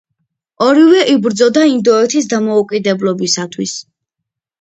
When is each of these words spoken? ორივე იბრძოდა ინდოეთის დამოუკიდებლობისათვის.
ორივე 0.67 1.01
იბრძოდა 1.15 1.65
ინდოეთის 1.71 2.29
დამოუკიდებლობისათვის. 2.31 3.75